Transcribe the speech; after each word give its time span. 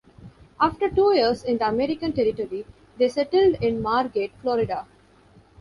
After 0.59 0.89
two 0.89 1.13
years 1.13 1.43
in 1.43 1.59
the 1.59 1.67
American 1.67 2.11
territory, 2.11 2.65
they 2.97 3.07
settled 3.07 3.57
in 3.61 3.83
Margate, 3.83 4.33
Florida. 4.41 4.87